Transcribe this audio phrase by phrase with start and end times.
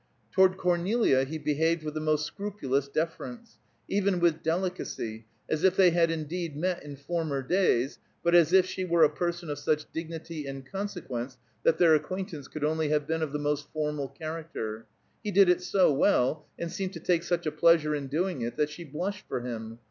[0.31, 5.91] Toward Cornelia he behaved with the most scrupulous deference, even with delicacy, as if they
[5.91, 9.85] had indeed met in former days, but as if she were a person of such
[9.91, 14.87] dignity and consequence that their acquaintance could only have been of the most formal character.
[15.23, 18.57] He did it so well, and seemed to take such a pleasure in doing it
[18.57, 19.77] that she blushed for him.